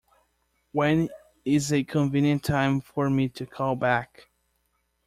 When 0.71 1.09
is 1.45 1.71
a 1.71 1.83
convenient 1.83 2.43
time 2.43 2.81
for 2.81 3.07
me 3.07 3.29
to 3.29 3.45
call 3.45 3.75
back? 3.75 4.31